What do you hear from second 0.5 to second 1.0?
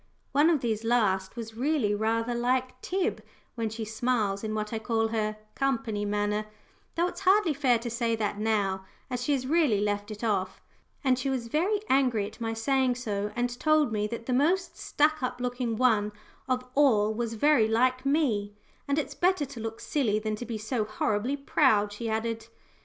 these